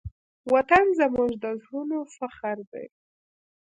وطن 0.53 0.85
زموږ 0.99 1.31
د 1.43 1.45
زړونو 1.61 1.97
فخر 2.15 2.57
دی. 2.71 2.85